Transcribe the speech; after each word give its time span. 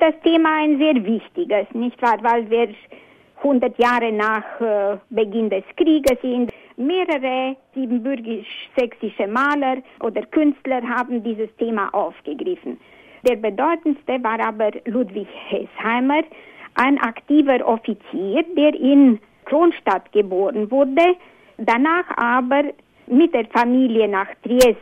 das 0.00 0.14
Thema 0.22 0.62
ein 0.62 0.78
sehr 0.78 0.94
wichtiges, 1.04 1.66
nicht 1.72 2.00
wahr? 2.02 2.18
Weil 2.22 2.48
wir 2.50 2.68
100 3.38 3.78
Jahre 3.78 4.12
nach 4.12 4.60
äh, 4.60 4.98
Beginn 5.10 5.50
des 5.50 5.64
Krieges 5.76 6.20
sind. 6.22 6.52
Mehrere 6.76 7.56
siebenbürgisch-sächsische 7.74 9.26
Maler 9.26 9.78
oder 10.00 10.22
Künstler 10.26 10.82
haben 10.82 11.22
dieses 11.22 11.48
Thema 11.56 11.92
aufgegriffen. 11.92 12.78
Der 13.26 13.36
bedeutendste 13.36 14.22
war 14.22 14.40
aber 14.40 14.70
Ludwig 14.84 15.28
Hesheimer, 15.48 16.22
ein 16.74 16.98
aktiver 16.98 17.66
Offizier, 17.66 18.44
der 18.56 18.74
in 18.74 19.18
Kronstadt 19.44 20.12
geboren 20.12 20.70
wurde, 20.70 21.16
danach 21.56 22.04
aber 22.16 22.62
mit 23.06 23.34
der 23.34 23.46
Familie 23.46 24.06
nach 24.06 24.28
Triest 24.44 24.78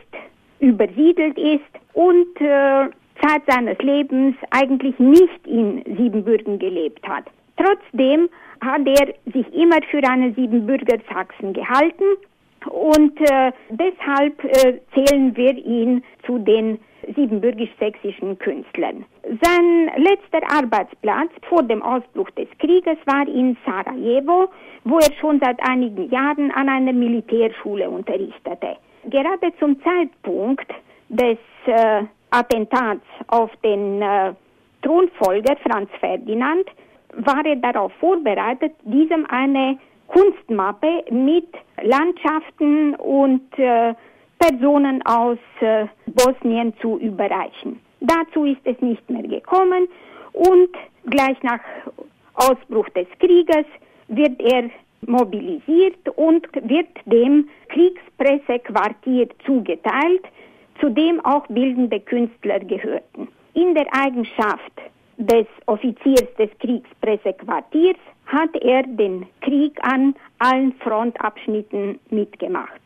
übersiedelt 0.59 1.37
ist 1.37 1.63
und 1.93 2.41
äh, 2.41 2.89
Zeit 3.21 3.41
seines 3.47 3.77
Lebens 3.79 4.35
eigentlich 4.51 4.97
nicht 4.99 5.45
in 5.45 5.83
Siebenbürgen 5.97 6.59
gelebt 6.59 7.07
hat. 7.07 7.25
Trotzdem 7.57 8.29
hat 8.61 8.87
er 8.87 9.13
sich 9.33 9.53
immer 9.53 9.79
für 9.89 10.03
einen 10.07 10.33
Siebenbürger 10.35 10.97
Sachsen 11.11 11.53
gehalten 11.53 12.05
und 12.69 13.19
äh, 13.21 13.51
deshalb 13.69 14.43
äh, 14.43 14.79
zählen 14.93 15.35
wir 15.35 15.53
ihn 15.57 16.03
zu 16.25 16.37
den 16.39 16.79
siebenbürgisch-sächsischen 17.15 18.37
Künstlern. 18.39 19.05
Sein 19.23 19.91
letzter 19.97 20.41
Arbeitsplatz 20.51 21.29
vor 21.47 21.63
dem 21.63 21.81
Ausbruch 21.81 22.29
des 22.31 22.49
Krieges 22.59 22.97
war 23.05 23.27
in 23.27 23.55
Sarajevo, 23.65 24.49
wo 24.83 24.97
er 24.97 25.13
schon 25.19 25.39
seit 25.39 25.59
einigen 25.67 26.09
Jahren 26.09 26.51
an 26.51 26.67
einer 26.67 26.93
Militärschule 26.93 27.89
unterrichtete. 27.89 28.77
Gerade 29.05 29.53
zum 29.59 29.81
Zeitpunkt 29.81 30.69
des 31.09 31.37
äh, 31.65 32.03
Attentats 32.31 33.05
auf 33.27 33.51
den 33.63 34.01
äh, 34.01 34.33
Thronfolger 34.81 35.55
Franz 35.57 35.89
Ferdinand 35.99 36.67
war 37.13 37.45
er 37.45 37.55
darauf 37.55 37.91
vorbereitet, 37.99 38.73
diesem 38.83 39.25
eine 39.29 39.77
Kunstmappe 40.07 41.03
mit 41.09 41.47
Landschaften 41.81 42.95
und 42.95 43.41
äh, 43.57 43.93
Personen 44.39 45.03
aus 45.05 45.37
äh, 45.61 45.85
Bosnien 46.07 46.73
zu 46.81 46.97
überreichen. 46.99 47.79
Dazu 47.99 48.45
ist 48.45 48.61
es 48.65 48.79
nicht 48.81 49.09
mehr 49.09 49.23
gekommen 49.23 49.87
und 50.33 50.69
gleich 51.09 51.41
nach 51.43 51.59
Ausbruch 52.35 52.87
des 52.89 53.07
Krieges 53.19 53.65
wird 54.07 54.39
er 54.41 54.69
mobilisiert 55.01 56.07
und 56.15 56.47
wird 56.69 56.89
dem 57.05 57.49
Kriegspressequartier 57.69 59.27
zugeteilt, 59.45 60.23
zu 60.79 60.89
dem 60.89 61.23
auch 61.25 61.45
bildende 61.47 61.99
Künstler 61.99 62.59
gehörten. 62.59 63.27
In 63.53 63.73
der 63.73 63.87
Eigenschaft 63.91 64.73
des 65.17 65.47
Offiziers 65.65 66.27
des 66.37 66.49
Kriegspressequartiers 66.59 67.97
hat 68.27 68.55
er 68.61 68.83
den 68.83 69.25
Krieg 69.41 69.77
an 69.81 70.15
allen 70.39 70.73
Frontabschnitten 70.73 71.99
mitgemacht. 72.09 72.81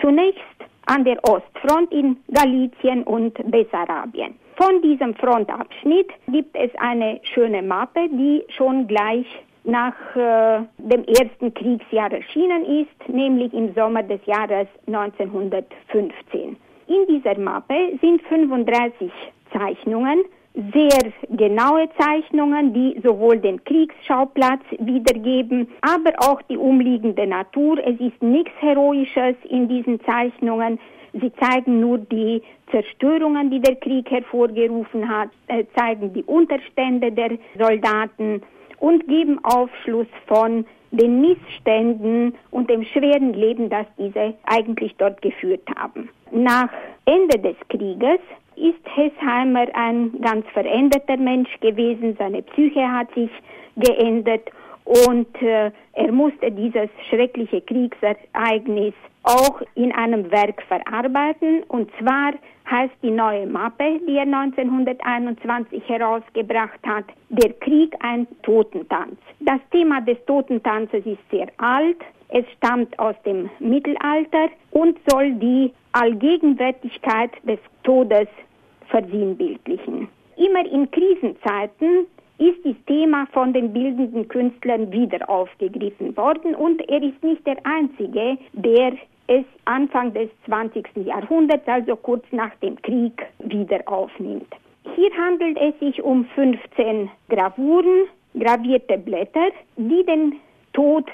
Zunächst 0.00 0.40
an 0.86 1.04
der 1.04 1.22
Ostfront 1.24 1.92
in 1.92 2.16
Galizien 2.28 3.04
und 3.04 3.34
Bessarabien. 3.50 4.34
Von 4.56 4.82
diesem 4.82 5.14
Frontabschnitt 5.14 6.10
gibt 6.28 6.54
es 6.54 6.70
eine 6.78 7.20
schöne 7.22 7.62
Mappe, 7.62 8.08
die 8.10 8.44
schon 8.48 8.86
gleich 8.86 9.26
nach 9.64 9.94
äh, 10.16 10.62
dem 10.78 11.04
ersten 11.04 11.54
Kriegsjahr 11.54 12.12
erschienen 12.12 12.64
ist, 12.64 13.08
nämlich 13.08 13.52
im 13.54 13.72
Sommer 13.74 14.02
des 14.02 14.20
Jahres 14.26 14.66
1915. 14.86 16.56
In 16.90 17.06
dieser 17.06 17.38
Mappe 17.38 17.96
sind 18.02 18.20
35 18.22 19.12
Zeichnungen 19.52 20.24
sehr 20.72 21.12
genaue 21.28 21.88
Zeichnungen, 21.96 22.74
die 22.74 23.00
sowohl 23.04 23.38
den 23.38 23.62
Kriegsschauplatz 23.62 24.62
wiedergeben, 24.80 25.68
aber 25.82 26.10
auch 26.18 26.42
die 26.42 26.56
umliegende 26.56 27.28
Natur. 27.28 27.78
Es 27.78 27.94
ist 28.00 28.20
nichts 28.20 28.50
Heroisches 28.58 29.36
in 29.48 29.68
diesen 29.68 30.00
Zeichnungen. 30.00 30.80
Sie 31.12 31.32
zeigen 31.34 31.78
nur 31.78 31.98
die 31.98 32.42
Zerstörungen, 32.72 33.52
die 33.52 33.60
der 33.60 33.76
Krieg 33.76 34.10
hervorgerufen 34.10 35.08
hat, 35.08 35.28
äh, 35.46 35.66
zeigen 35.76 36.12
die 36.12 36.24
Unterstände 36.24 37.12
der 37.12 37.38
Soldaten 37.56 38.42
und 38.80 39.06
geben 39.06 39.38
Aufschluss 39.44 40.08
von 40.26 40.66
den 40.90 41.20
Missständen 41.20 42.34
und 42.50 42.68
dem 42.68 42.82
schweren 42.82 43.32
Leben, 43.32 43.70
das 43.70 43.86
diese 43.96 44.34
eigentlich 44.42 44.96
dort 44.98 45.22
geführt 45.22 45.62
haben. 45.76 46.08
Nach 46.32 46.70
Ende 47.06 47.38
des 47.38 47.56
Krieges 47.68 48.20
ist 48.56 48.80
Hesheimer 48.94 49.66
ein 49.74 50.12
ganz 50.20 50.46
veränderter 50.52 51.16
Mensch 51.16 51.50
gewesen. 51.60 52.16
Seine 52.18 52.42
Psyche 52.42 52.90
hat 52.90 53.12
sich 53.14 53.30
geändert 53.76 54.50
und 54.84 55.42
äh, 55.42 55.70
er 55.94 56.12
musste 56.12 56.50
dieses 56.50 56.88
schreckliche 57.08 57.60
Kriegsereignis 57.62 58.94
auch 59.22 59.62
in 59.74 59.92
einem 59.92 60.30
Werk 60.30 60.62
verarbeiten. 60.62 61.62
Und 61.68 61.90
zwar 62.00 62.32
heißt 62.70 62.94
die 63.02 63.10
neue 63.10 63.46
Mappe, 63.46 64.00
die 64.06 64.16
er 64.16 64.22
1921 64.22 65.82
herausgebracht 65.88 66.80
hat, 66.86 67.04
Der 67.28 67.52
Krieg 67.54 67.94
ein 68.00 68.26
Totentanz. 68.42 69.16
Das 69.40 69.60
Thema 69.70 70.00
des 70.00 70.18
Totentanzes 70.26 71.04
ist 71.06 71.30
sehr 71.30 71.48
alt. 71.58 71.98
Es 72.32 72.44
stammt 72.56 72.96
aus 72.98 73.16
dem 73.24 73.50
Mittelalter 73.58 74.48
und 74.70 74.98
soll 75.08 75.32
die 75.34 75.72
Allgegenwärtigkeit 75.92 77.30
des 77.42 77.58
Todes 77.82 78.28
versinnbildlichen. 78.88 80.08
Immer 80.36 80.64
in 80.70 80.90
Krisenzeiten 80.90 82.06
ist 82.38 82.64
das 82.64 82.76
Thema 82.86 83.26
von 83.32 83.52
den 83.52 83.72
bildenden 83.72 84.28
Künstlern 84.28 84.90
wieder 84.92 85.28
aufgegriffen 85.28 86.16
worden 86.16 86.54
und 86.54 86.80
er 86.88 87.02
ist 87.02 87.22
nicht 87.22 87.46
der 87.46 87.58
Einzige, 87.64 88.38
der 88.52 88.92
es 89.26 89.44
Anfang 89.64 90.12
des 90.14 90.30
20. 90.46 90.86
Jahrhunderts, 91.04 91.66
also 91.68 91.96
kurz 91.96 92.24
nach 92.30 92.54
dem 92.62 92.80
Krieg, 92.82 93.22
wieder 93.38 93.80
aufnimmt. 93.86 94.48
Hier 94.96 95.10
handelt 95.16 95.58
es 95.58 95.78
sich 95.78 96.02
um 96.02 96.24
15 96.34 97.10
Gravuren, 97.28 98.06
gravierte 98.38 98.98
Blätter, 98.98 99.50
die 99.76 100.04
den 100.04 100.36
Tod 100.72 101.04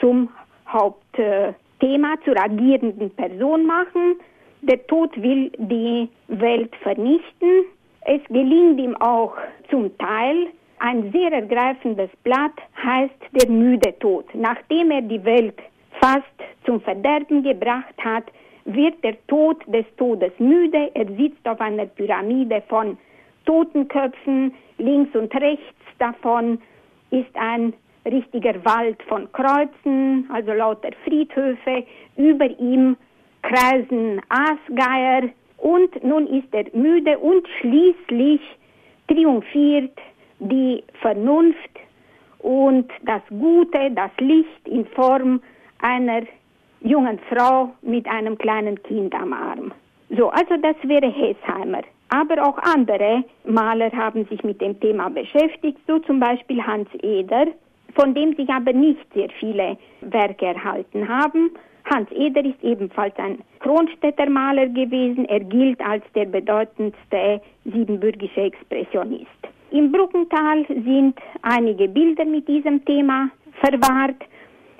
zum 0.00 0.28
Hauptthema, 0.66 2.16
zur 2.24 2.40
agierenden 2.40 3.10
Person 3.10 3.66
machen 3.66 4.16
der 4.62 4.84
Tod 4.86 5.10
will 5.22 5.50
die 5.58 6.08
Welt 6.28 6.74
vernichten. 6.82 7.66
Es 8.02 8.20
gelingt 8.28 8.80
ihm 8.80 8.96
auch 8.96 9.36
zum 9.70 9.96
Teil. 9.98 10.48
Ein 10.78 11.12
sehr 11.12 11.32
ergreifendes 11.32 12.10
Blatt 12.24 12.52
heißt 12.82 13.14
der 13.32 13.48
müde 13.50 13.96
Tod. 14.00 14.26
Nachdem 14.34 14.90
er 14.90 15.02
die 15.02 15.24
Welt 15.24 15.58
fast 16.00 16.24
zum 16.64 16.80
Verderben 16.80 17.42
gebracht 17.42 17.94
hat, 17.98 18.24
wird 18.64 19.02
der 19.04 19.16
Tod 19.28 19.62
des 19.68 19.84
Todes 19.96 20.32
müde. 20.38 20.90
Er 20.94 21.06
sitzt 21.16 21.46
auf 21.46 21.60
einer 21.60 21.86
Pyramide 21.86 22.62
von 22.68 22.98
Totenköpfen. 23.44 24.52
Links 24.78 25.14
und 25.14 25.32
rechts 25.34 25.74
davon 25.98 26.58
ist 27.10 27.34
ein 27.34 27.72
richtiger 28.06 28.64
Wald 28.64 29.02
von 29.08 29.30
Kreuzen, 29.32 30.28
also 30.32 30.52
lauter 30.52 30.90
Friedhöfe. 31.04 31.84
Über 32.16 32.46
ihm 32.58 32.96
kreisen 33.42 34.20
Aasgeier 34.28 35.30
und 35.58 36.04
nun 36.04 36.26
ist 36.26 36.52
er 36.52 36.64
müde 36.72 37.18
und 37.18 37.46
schließlich 37.60 38.40
triumphiert 39.08 39.96
die 40.38 40.82
Vernunft 41.00 41.70
und 42.38 42.90
das 43.02 43.22
Gute, 43.28 43.90
das 43.92 44.10
Licht 44.18 44.68
in 44.68 44.86
Form 44.86 45.40
einer 45.80 46.22
jungen 46.80 47.18
Frau 47.28 47.70
mit 47.82 48.06
einem 48.06 48.36
kleinen 48.36 48.82
Kind 48.82 49.14
am 49.14 49.32
Arm. 49.32 49.72
So, 50.10 50.28
also 50.30 50.56
das 50.62 50.76
wäre 50.84 51.10
Hesheimer. 51.10 51.82
Aber 52.08 52.46
auch 52.46 52.58
andere 52.58 53.24
Maler 53.44 53.90
haben 53.92 54.24
sich 54.26 54.44
mit 54.44 54.60
dem 54.60 54.78
Thema 54.78 55.08
beschäftigt, 55.08 55.78
so 55.88 55.98
zum 56.00 56.20
Beispiel 56.20 56.62
Hans 56.64 56.88
Eder, 57.02 57.46
von 57.96 58.14
dem 58.14 58.36
sich 58.36 58.48
aber 58.48 58.72
nicht 58.72 59.04
sehr 59.14 59.28
viele 59.40 59.76
Werke 60.02 60.46
erhalten 60.46 61.08
haben. 61.08 61.50
Hans 61.86 62.10
Eder 62.12 62.44
ist 62.44 62.62
ebenfalls 62.62 63.16
ein 63.16 63.38
Kronstädter 63.60 64.28
Maler 64.28 64.66
gewesen. 64.66 65.24
Er 65.26 65.40
gilt 65.40 65.80
als 65.80 66.04
der 66.14 66.26
bedeutendste 66.26 67.40
siebenbürgische 67.64 68.42
Expressionist. 68.42 69.30
Im 69.70 69.90
Bruckental 69.90 70.64
sind 70.68 71.18
einige 71.42 71.88
Bilder 71.88 72.24
mit 72.24 72.46
diesem 72.46 72.84
Thema 72.84 73.30
verwahrt, 73.60 74.22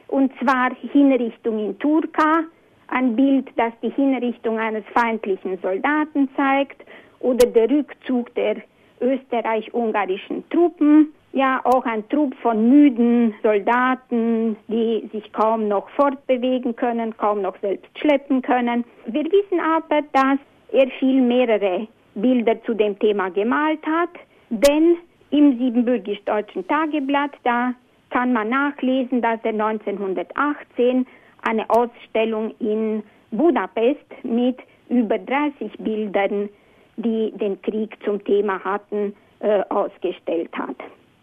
und 0.09 0.33
zwar 0.39 0.71
Hinrichtung 0.93 1.59
in 1.59 1.79
Turka, 1.79 2.45
ein 2.89 3.17
Bild, 3.17 3.49
das 3.57 3.73
die 3.83 3.91
Hinrichtung 3.91 4.59
eines 4.59 4.85
feindlichen 4.95 5.59
Soldaten 5.61 6.29
zeigt, 6.37 6.85
oder 7.21 7.47
der 7.47 7.69
Rückzug 7.71 8.33
der 8.35 8.57
österreich-ungarischen 9.01 10.49
Truppen 10.51 11.13
ja 11.37 11.61
auch 11.65 11.85
ein 11.85 12.09
Trupp 12.09 12.35
von 12.37 12.69
müden 12.69 13.35
Soldaten, 13.43 14.57
die 14.69 15.09
sich 15.13 15.31
kaum 15.33 15.69
noch 15.69 15.89
fortbewegen 15.91 16.75
können, 16.75 17.17
kaum 17.17 17.43
noch 17.43 17.57
selbst 17.61 17.87
schleppen 17.99 18.41
können. 18.41 18.85
Wir 19.05 19.25
wissen 19.25 19.61
aber, 19.61 20.01
dass 20.13 20.39
er 20.73 20.89
viel 20.99 21.21
mehrere 21.21 21.87
Bilder 22.15 22.61
zu 22.65 22.73
dem 22.73 22.99
Thema 22.99 23.29
gemalt 23.29 23.87
hat, 23.87 24.11
denn 24.49 24.97
im 25.31 25.59
Siebenbürgisch-Deutschen 25.59 26.67
Tageblatt, 26.69 27.33
da 27.45 27.75
kann 28.11 28.33
man 28.33 28.49
nachlesen, 28.49 29.21
dass 29.21 29.39
er 29.43 29.51
1918 29.51 31.07
eine 31.43 31.69
Ausstellung 31.69 32.55
in 32.61 33.03
Budapest 33.31 34.07
mit 34.23 34.57
über 34.89 35.19
30 35.19 35.73
Bildern, 35.81 36.49
die 36.97 37.33
den 37.33 37.61
Krieg 37.61 37.95
zum 38.05 38.25
Thema 38.25 38.59
hatten, 38.65 39.15
äh, 39.41 39.63
ausgestellt 39.69 40.51
hat. 40.57 40.77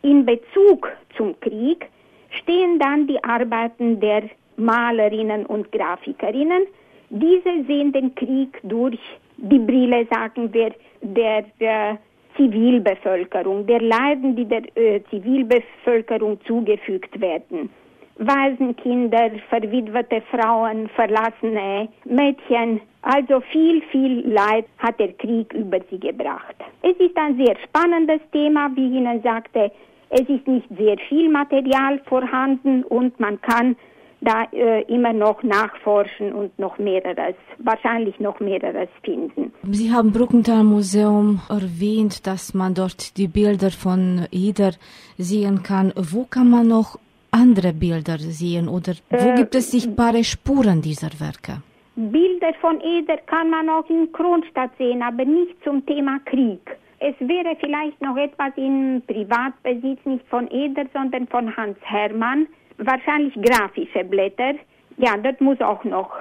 In 0.04 0.26
Bezug 0.26 0.92
zum 1.16 1.40
Krieg 1.40 1.88
stehen 2.30 2.78
dann 2.78 3.08
die 3.08 3.24
Arbeiten 3.24 4.02
der 4.02 4.24
Malerinnen 4.58 5.46
und 5.46 5.72
Grafikerinnen. 5.72 6.68
Diese 7.10 7.64
sehen 7.68 7.94
den 7.94 8.14
Krieg 8.14 8.60
durch 8.64 9.00
die 9.38 9.60
Brille, 9.60 10.06
sagen 10.12 10.54
wir, 10.54 10.74
der, 11.02 11.46
der 11.60 11.98
Zivilbevölkerung, 12.36 13.66
der 13.66 13.82
Leiden, 13.82 14.36
die 14.36 14.46
der 14.46 14.64
äh, 14.76 15.02
Zivilbevölkerung 15.10 16.38
zugefügt 16.46 17.22
werden. 17.22 17.70
Waisenkinder, 18.18 19.32
verwitwete 19.50 20.22
Frauen, 20.30 20.90
verlassene 20.90 21.88
Mädchen. 22.04 22.82
Also 23.04 23.40
viel, 23.40 23.82
viel 23.84 24.28
Leid 24.30 24.66
hat 24.80 25.00
der 25.00 25.14
Krieg 25.14 25.54
über 25.54 25.80
sie 25.90 26.00
gebracht. 26.00 26.56
Es 26.82 26.96
ist 26.98 27.18
ein 27.18 27.38
sehr 27.38 27.56
spannendes 27.64 28.20
Thema, 28.32 28.70
wie 28.76 28.88
ich 28.88 28.94
Ihnen 28.96 29.22
sagte. 29.22 29.72
Es 30.16 30.30
ist 30.30 30.48
nicht 30.48 30.68
sehr 30.78 30.98
viel 31.10 31.28
Material 31.30 32.00
vorhanden 32.06 32.84
und 32.84 33.20
man 33.20 33.42
kann 33.42 33.76
da 34.22 34.44
äh, 34.52 34.84
immer 34.84 35.12
noch 35.12 35.42
nachforschen 35.44 36.32
und 36.32 36.58
noch 36.60 36.78
mehreres, 36.78 37.36
wahrscheinlich 37.58 38.20
noch 38.20 38.40
mehreres 38.40 38.90
finden. 39.04 39.52
Sie 39.72 39.92
haben 39.92 40.12
Bruckenthal 40.12 40.64
Museum 40.64 41.42
erwähnt, 41.50 42.28
dass 42.28 42.54
man 42.54 42.76
dort 42.76 43.18
die 43.18 43.28
Bilder 43.28 43.72
von 43.72 44.28
Eder 44.32 44.74
sehen 45.18 45.64
kann. 45.64 45.94
Wo 45.96 46.26
kann 46.26 46.50
man 46.50 46.68
noch 46.68 47.00
andere 47.32 47.74
Bilder 47.74 48.20
sehen 48.20 48.68
oder 48.70 48.94
wo 49.10 49.18
äh, 49.18 49.36
gibt 49.36 49.56
es 49.56 49.72
sichtbare 49.72 50.24
Spuren 50.24 50.82
dieser 50.82 51.10
Werke? 51.20 51.64
Bilder 51.96 52.54
von 52.62 52.80
Eder 52.82 53.18
kann 53.26 53.50
man 53.50 53.68
auch 53.70 53.90
in 53.90 54.12
Kronstadt 54.12 54.72
sehen, 54.78 55.02
aber 55.02 55.26
nicht 55.26 55.56
zum 55.64 55.86
Thema 55.86 56.20
Krieg. 56.26 56.73
Es 57.06 57.16
wäre 57.20 57.58
vielleicht 57.60 58.02
noch 58.02 58.16
etwas 58.16 58.54
in 58.56 59.04
Privatbesitz, 59.06 60.00
nicht 60.06 60.26
von 60.30 60.50
Eder, 60.50 60.86
sondern 60.94 61.28
von 61.28 61.54
Hans 61.58 61.78
Hermann 61.82 62.48
wahrscheinlich 62.78 63.34
grafische 63.34 64.06
Blätter. 64.06 64.54
Ja, 64.96 65.18
das 65.18 65.38
muss 65.42 65.60
auch 65.60 65.84
noch 65.84 66.16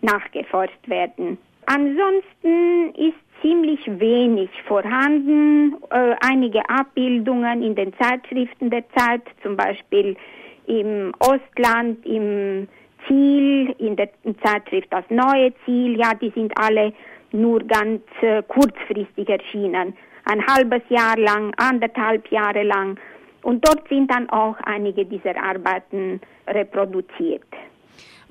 nachgeforscht 0.00 0.88
werden. 0.88 1.38
Ansonsten 1.66 2.92
ist 2.96 3.14
ziemlich 3.40 3.80
wenig 4.00 4.50
vorhanden. 4.66 5.76
Äh, 5.90 6.16
einige 6.28 6.68
Abbildungen 6.68 7.62
in 7.62 7.76
den 7.76 7.92
Zeitschriften 7.94 8.68
der 8.68 8.82
Zeit, 8.96 9.22
zum 9.44 9.56
Beispiel 9.56 10.16
im 10.66 11.12
Ostland, 11.20 12.04
im 12.04 12.66
Ziel, 13.06 13.76
in 13.78 13.94
der 13.94 14.10
Zeitschrift 14.42 14.88
Das 14.90 15.04
neue 15.08 15.52
Ziel, 15.64 15.96
ja, 15.96 16.14
die 16.20 16.30
sind 16.30 16.52
alle 16.58 16.92
nur 17.32 17.60
ganz 17.60 18.02
äh, 18.20 18.42
kurzfristig 18.42 19.28
erschienen. 19.28 19.94
Ein 20.24 20.46
halbes 20.46 20.82
Jahr 20.88 21.16
lang, 21.16 21.52
anderthalb 21.56 22.30
Jahre 22.30 22.62
lang. 22.62 22.98
Und 23.42 23.66
dort 23.66 23.88
sind 23.88 24.10
dann 24.10 24.28
auch 24.30 24.56
einige 24.64 25.04
dieser 25.04 25.36
Arbeiten 25.42 26.20
reproduziert. 26.46 27.46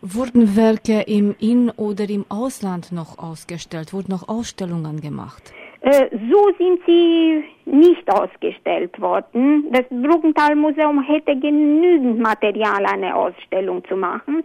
Wurden 0.01 0.55
Werke 0.55 1.01
im 1.07 1.35
In- 1.39 1.71
oder 1.71 2.09
im 2.09 2.25
Ausland 2.29 2.91
noch 2.91 3.17
ausgestellt? 3.19 3.91
Wurden 3.91 4.11
noch 4.11 4.29
Ausstellungen 4.29 5.01
gemacht? 5.01 5.53
Äh, 5.81 6.09
so 6.29 6.51
sind 6.57 6.79
sie 6.85 7.43
nicht 7.65 8.09
ausgestellt 8.11 8.99
worden. 8.99 9.65
Das 9.71 9.85
Bruckenthal 9.89 10.55
Museum 10.55 11.01
hätte 11.01 11.37
genügend 11.37 12.19
Material, 12.19 12.85
eine 12.85 13.15
Ausstellung 13.15 13.83
zu 13.87 13.95
machen, 13.95 14.43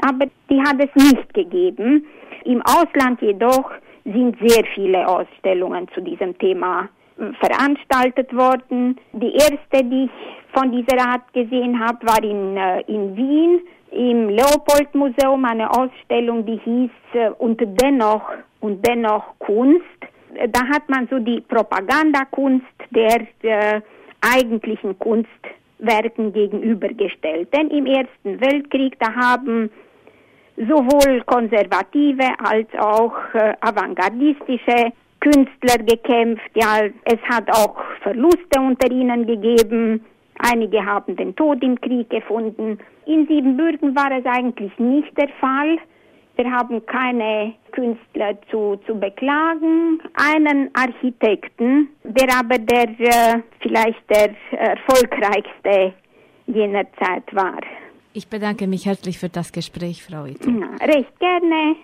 aber 0.00 0.26
die 0.48 0.60
hat 0.60 0.76
es 0.78 0.94
nicht 0.94 1.34
gegeben. 1.34 2.06
Im 2.44 2.62
Ausland 2.62 3.20
jedoch 3.20 3.70
sind 4.12 4.36
sehr 4.40 4.64
viele 4.74 5.06
Ausstellungen 5.06 5.88
zu 5.94 6.00
diesem 6.00 6.36
Thema 6.38 6.88
veranstaltet 7.40 8.34
worden. 8.34 8.96
Die 9.12 9.32
erste, 9.32 9.84
die 9.84 10.04
ich 10.04 10.10
von 10.52 10.70
dieser 10.72 10.98
Art 10.98 11.32
gesehen 11.32 11.78
habe, 11.78 12.06
war 12.06 12.22
in, 12.22 12.56
äh, 12.56 12.80
in 12.82 13.16
Wien 13.16 13.60
im 13.90 14.28
Leopold-Museum 14.28 15.44
eine 15.44 15.70
Ausstellung, 15.70 16.44
die 16.44 16.58
hieß 16.58 16.90
äh, 17.14 17.30
und 17.38 17.60
dennoch 17.82 18.22
und 18.60 18.86
dennoch 18.86 19.38
Kunst. 19.38 19.84
Da 20.50 20.60
hat 20.68 20.88
man 20.88 21.08
so 21.10 21.18
die 21.18 21.40
Propagandakunst 21.40 22.66
der 22.90 23.26
äh, 23.42 23.80
eigentlichen 24.20 24.98
Kunstwerken 24.98 26.32
gegenübergestellt. 26.32 27.48
Denn 27.54 27.68
im 27.68 27.86
Ersten 27.86 28.40
Weltkrieg, 28.40 28.98
da 28.98 29.14
haben 29.14 29.70
sowohl 30.66 31.22
konservative 31.26 32.28
als 32.38 32.68
auch 32.78 33.14
äh, 33.34 33.54
avantgardistische 33.60 34.92
Künstler 35.20 35.78
gekämpft. 35.84 36.50
Ja, 36.54 36.80
es 37.04 37.20
hat 37.28 37.48
auch 37.50 37.76
Verluste 38.02 38.60
unter 38.60 38.90
ihnen 38.90 39.26
gegeben. 39.26 40.04
Einige 40.38 40.84
haben 40.84 41.16
den 41.16 41.34
Tod 41.34 41.62
im 41.62 41.80
Krieg 41.80 42.10
gefunden. 42.10 42.78
In 43.06 43.26
Siebenbürgen 43.26 43.94
war 43.96 44.10
es 44.16 44.24
eigentlich 44.26 44.76
nicht 44.78 45.16
der 45.18 45.28
Fall. 45.40 45.78
Wir 46.36 46.50
haben 46.52 46.86
keine 46.86 47.54
Künstler 47.72 48.38
zu, 48.48 48.78
zu 48.86 48.94
beklagen. 48.94 50.00
Einen 50.14 50.70
Architekten, 50.74 51.88
der 52.04 52.28
aber 52.38 52.58
der 52.58 52.88
äh, 53.00 53.42
vielleicht 53.60 54.02
der 54.08 54.30
erfolgreichste 54.52 55.94
jener 56.46 56.84
Zeit 57.00 57.24
war. 57.32 57.58
Ich 58.18 58.26
bedanke 58.26 58.66
mich 58.66 58.84
herzlich 58.84 59.16
für 59.16 59.28
das 59.28 59.52
Gespräch, 59.52 60.02
Frau 60.02 60.26
Ito. 60.26 60.50
recht 60.50 61.20
gerne. 61.20 61.76